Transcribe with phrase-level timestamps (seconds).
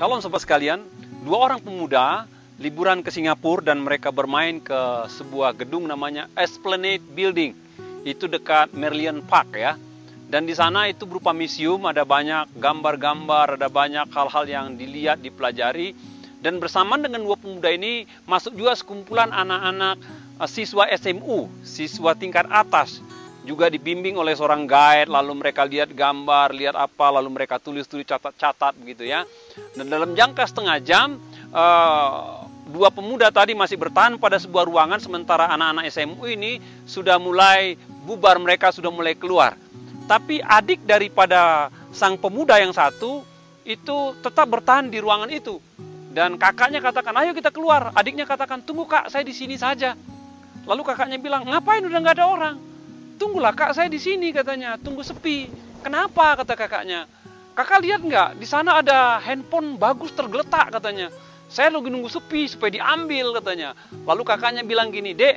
[0.00, 0.80] Shalom sobat sekalian,
[1.28, 2.24] dua orang pemuda
[2.56, 7.52] liburan ke Singapura dan mereka bermain ke sebuah gedung namanya Esplanade Building.
[8.08, 9.76] Itu dekat Merlion Park ya.
[10.24, 15.92] Dan di sana itu berupa museum, ada banyak gambar-gambar, ada banyak hal-hal yang dilihat, dipelajari.
[16.40, 20.00] Dan bersamaan dengan dua pemuda ini masuk juga sekumpulan anak-anak
[20.40, 23.04] eh, siswa SMU, siswa tingkat atas
[23.44, 28.76] juga dibimbing oleh seorang guide, lalu mereka lihat gambar, lihat apa, lalu mereka tulis-tulis catat-catat
[28.76, 29.24] begitu ya.
[29.72, 31.16] Dan dalam jangka setengah jam,
[31.52, 37.80] uh, dua pemuda tadi masih bertahan pada sebuah ruangan, sementara anak-anak SMU ini sudah mulai
[38.04, 39.56] bubar, mereka sudah mulai keluar.
[40.04, 43.22] Tapi adik daripada sang pemuda yang satu
[43.64, 45.62] itu tetap bertahan di ruangan itu.
[46.10, 47.94] Dan kakaknya katakan, ayo kita keluar.
[47.94, 49.94] Adiknya katakan, tunggu kak, saya di sini saja.
[50.66, 52.69] Lalu kakaknya bilang, ngapain udah nggak ada orang?
[53.20, 55.52] Tunggulah kak saya di sini katanya, tunggu sepi.
[55.84, 57.04] Kenapa kata kakaknya?
[57.52, 58.40] Kakak lihat nggak?
[58.40, 61.12] Di sana ada handphone bagus tergeletak katanya.
[61.52, 63.76] Saya lagi nunggu sepi supaya diambil katanya.
[64.08, 65.36] Lalu kakaknya bilang gini, dek,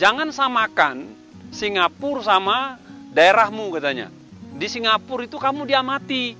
[0.00, 1.04] jangan samakan
[1.52, 2.80] Singapura sama
[3.12, 4.08] daerahmu katanya.
[4.56, 6.32] Di Singapura itu kamu diamati.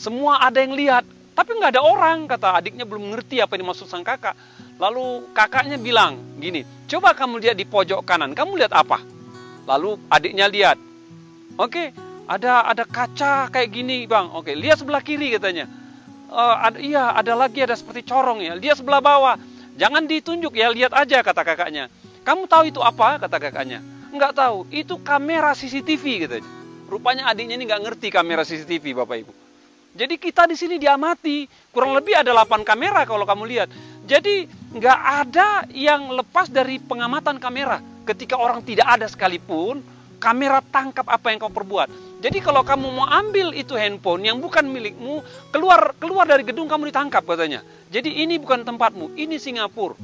[0.00, 1.04] Semua ada yang lihat,
[1.36, 4.32] tapi nggak ada orang kata adiknya belum mengerti apa yang dimaksud sang kakak.
[4.80, 9.19] Lalu kakaknya bilang gini, coba kamu lihat di pojok kanan, kamu lihat apa?
[9.70, 10.82] Lalu adiknya lihat,
[11.54, 11.86] oke, okay,
[12.26, 14.26] ada ada kaca kayak gini bang.
[14.34, 15.70] Oke, okay, lihat sebelah kiri katanya.
[16.26, 18.58] Uh, ada, iya, ada lagi ada seperti corong ya.
[18.58, 19.38] Lihat sebelah bawah.
[19.78, 21.86] Jangan ditunjuk ya, lihat aja kata kakaknya.
[22.26, 23.22] Kamu tahu itu apa?
[23.22, 23.78] Kata kakaknya.
[24.10, 24.66] Enggak tahu.
[24.74, 26.42] Itu kamera CCTV gitu.
[26.90, 29.32] Rupanya adiknya ini nggak ngerti kamera CCTV Bapak Ibu.
[29.94, 31.46] Jadi kita di sini diamati.
[31.70, 33.68] Kurang lebih ada 8 kamera kalau kamu lihat.
[34.06, 39.84] Jadi nggak ada yang lepas dari pengamatan kamera ketika orang tidak ada sekalipun,
[40.20, 41.88] kamera tangkap apa yang kau perbuat.
[42.20, 46.92] Jadi kalau kamu mau ambil itu handphone yang bukan milikmu, keluar keluar dari gedung kamu
[46.92, 47.64] ditangkap katanya.
[47.88, 49.96] Jadi ini bukan tempatmu, ini Singapura.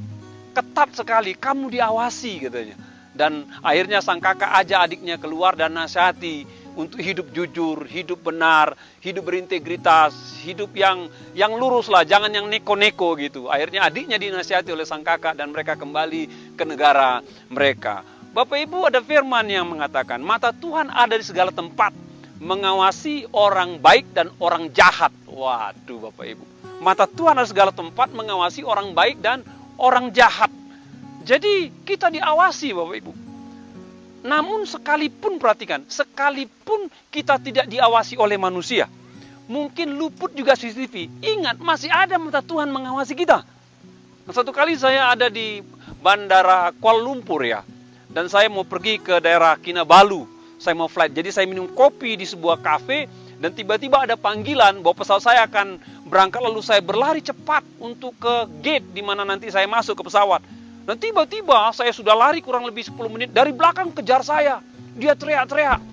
[0.57, 2.75] Ketat sekali, kamu diawasi katanya.
[3.13, 6.45] Dan akhirnya sang kakak aja adiknya keluar dan nasihati
[6.77, 10.13] untuk hidup jujur, hidup benar, hidup berintegritas,
[10.45, 13.49] hidup yang yang lurus lah, jangan yang neko-neko gitu.
[13.49, 18.05] Akhirnya adiknya dinasihati oleh sang kakak dan mereka kembali ke negara mereka.
[18.37, 21.89] Bapak Ibu ada firman yang mengatakan, mata Tuhan ada di segala tempat,
[22.37, 25.09] mengawasi orang baik dan orang jahat.
[25.25, 26.45] Waduh Bapak Ibu.
[26.77, 29.41] Mata Tuhan ada di segala tempat, mengawasi orang baik dan
[29.81, 30.53] orang jahat.
[31.25, 33.26] Jadi kita diawasi Bapak Ibu.
[34.25, 38.89] Namun sekalipun perhatikan, sekalipun kita tidak diawasi oleh manusia,
[39.45, 41.21] mungkin luput juga CCTV.
[41.21, 43.45] Ingat, masih ada mata Tuhan mengawasi kita.
[44.27, 45.63] Satu kali saya ada di
[46.03, 47.63] bandara Kuala Lumpur ya.
[48.11, 50.27] Dan saya mau pergi ke daerah Kinabalu.
[50.57, 51.13] Saya mau flight.
[51.13, 53.07] Jadi saya minum kopi di sebuah kafe
[53.37, 55.77] dan tiba-tiba ada panggilan bahwa pesawat saya akan
[56.09, 60.41] berangkat lalu saya berlari cepat untuk ke gate di mana nanti saya masuk ke pesawat.
[60.87, 64.63] Dan tiba-tiba saya sudah lari kurang lebih 10 menit dari belakang kejar saya.
[64.95, 65.83] Dia teriak-teriak.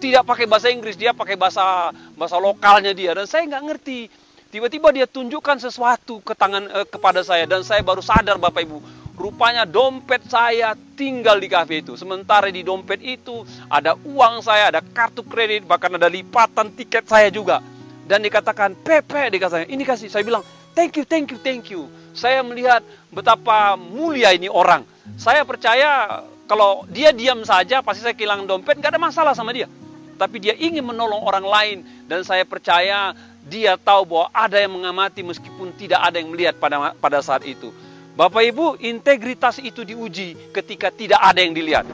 [0.00, 4.00] Tidak pakai bahasa Inggris, dia pakai bahasa bahasa lokalnya dia dan saya nggak ngerti.
[4.48, 8.78] Tiba-tiba dia tunjukkan sesuatu ke tangan eh, kepada saya dan saya baru sadar Bapak Ibu
[9.18, 11.98] Rupanya dompet saya tinggal di kafe itu.
[11.98, 17.26] Sementara di dompet itu ada uang saya, ada kartu kredit, bahkan ada lipatan tiket saya
[17.26, 17.58] juga.
[18.06, 20.06] Dan dikatakan, Pepe, dikatakan, ini kasih.
[20.06, 21.90] Saya bilang, thank you, thank you, thank you.
[22.12, 24.84] Saya melihat betapa mulia ini orang.
[25.16, 29.68] Saya percaya kalau dia diam saja, pasti saya kehilangan dompet, nggak ada masalah sama dia.
[30.16, 31.78] Tapi dia ingin menolong orang lain.
[32.08, 33.12] Dan saya percaya
[33.46, 37.70] dia tahu bahwa ada yang mengamati meskipun tidak ada yang melihat pada pada saat itu.
[38.18, 41.86] Bapak Ibu, integritas itu diuji ketika tidak ada yang dilihat.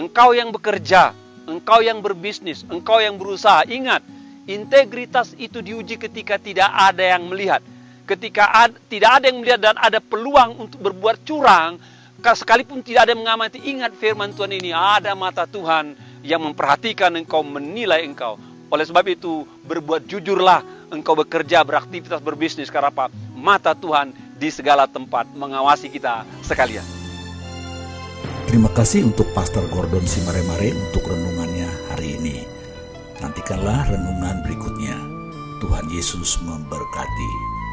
[0.00, 1.12] Engkau yang bekerja,
[1.44, 3.68] engkau yang berbisnis, engkau yang berusaha.
[3.68, 4.00] Ingat,
[4.48, 7.60] integritas itu diuji ketika tidak ada yang melihat.
[8.06, 11.82] Ketika ad, tidak ada yang melihat dan ada peluang untuk berbuat curang,
[12.22, 17.42] sekalipun tidak ada yang mengamati, ingat firman Tuhan ini, ada mata Tuhan yang memperhatikan engkau,
[17.42, 18.38] menilai engkau.
[18.70, 20.62] Oleh sebab itu, berbuat jujurlah
[20.94, 22.70] engkau bekerja, beraktivitas, berbisnis.
[22.70, 23.10] Karena apa?
[23.34, 26.86] Mata Tuhan di segala tempat mengawasi kita sekalian.
[28.46, 32.46] Terima kasih untuk Pastor Gordon Simaremare untuk renungannya hari ini.
[33.18, 34.94] Nantikanlah renungan berikutnya.
[35.58, 37.65] Tuhan Yesus memberkati.